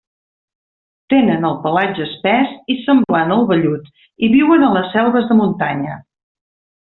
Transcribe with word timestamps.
Tenen 1.13 1.43
el 1.49 1.57
pelatge 1.65 2.03
espès 2.05 2.55
i 2.75 2.79
semblant 2.87 3.35
al 3.37 3.45
vellut 3.53 3.93
i 4.25 4.31
viuen 4.37 4.67
a 4.69 4.71
les 4.79 4.89
selves 4.97 5.29
de 5.33 5.39
muntanya. 5.43 6.01